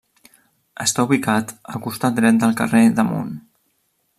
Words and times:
Està 0.85 1.03
ubicat 1.09 1.53
al 1.73 1.83
costat 1.83 2.17
dret 2.21 2.41
del 2.45 2.57
carrer 2.63 2.83
d'Amunt. 3.01 3.33